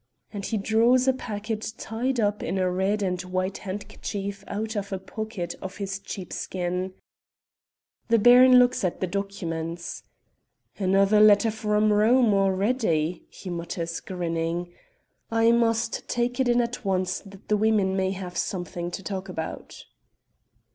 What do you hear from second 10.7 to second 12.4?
"Another letter from Rome